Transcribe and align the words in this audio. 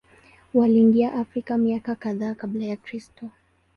Waliingia 0.53 1.13
Afrika 1.13 1.57
miaka 1.57 1.95
kadhaa 1.95 2.35
Kabla 2.35 2.65
ya 2.65 2.77
Kristo. 2.77 3.29